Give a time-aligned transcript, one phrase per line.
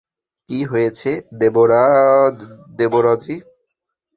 [0.49, 1.11] কী হয়েছে,
[2.77, 3.35] দেবরজি?